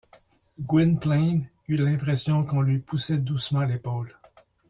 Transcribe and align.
Gwynplaine 0.59 1.47
eut 1.67 1.75
l’impression 1.75 2.43
qu’on 2.43 2.61
lui 2.61 2.79
poussait 2.79 3.19
doucement 3.19 3.61
l’épaule. 3.61 4.17